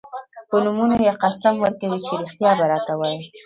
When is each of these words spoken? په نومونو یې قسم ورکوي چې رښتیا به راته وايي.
په 0.49 0.57
نومونو 0.63 0.95
یې 1.07 1.13
قسم 1.23 1.55
ورکوي 1.59 1.99
چې 2.05 2.13
رښتیا 2.21 2.51
به 2.57 2.63
راته 2.71 2.93
وايي. 2.99 3.21